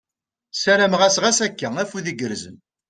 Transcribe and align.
Ssarameɣ-as 0.53 1.17
ɣas 1.23 1.39
akka, 1.45 1.67
afud 1.83 2.05
igerrzen! 2.11 2.57